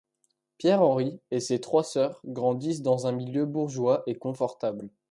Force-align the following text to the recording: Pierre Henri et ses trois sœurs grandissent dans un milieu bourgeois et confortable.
Pierre 0.57 0.81
Henri 0.81 1.19
et 1.29 1.39
ses 1.39 1.61
trois 1.61 1.83
sœurs 1.83 2.21
grandissent 2.25 2.81
dans 2.81 3.05
un 3.05 3.11
milieu 3.11 3.45
bourgeois 3.45 4.01
et 4.07 4.15
confortable. 4.15 4.89